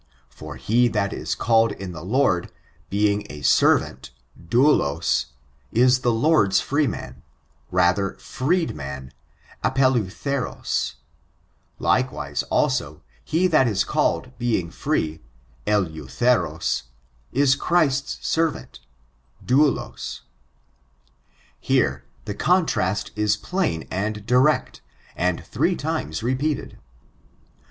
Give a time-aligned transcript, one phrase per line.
[0.29, 2.51] For he that is called in the Lord,
[2.89, 5.25] being a servant^ douhs,
[5.71, 7.17] is the Lord's fr'eeman—
[7.71, 9.13] rather freed man—
[9.63, 10.95] apeleutheros;
[11.77, 15.19] likewise, also, he that is called, being fi ee,
[15.67, 16.81] deutherot,
[17.31, 18.79] is Christ's servant,
[19.45, 20.21] daulai,
[21.59, 24.81] Here, the contrast is plain and direct,
[25.15, 26.79] and three times repeated.